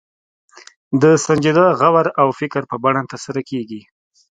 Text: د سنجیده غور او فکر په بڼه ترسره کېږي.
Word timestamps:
د 1.01 1.03
سنجیده 1.25 1.65
غور 1.79 2.07
او 2.21 2.27
فکر 2.39 2.61
په 2.69 2.75
بڼه 2.83 3.01
ترسره 3.11 3.41
کېږي. 3.49 3.81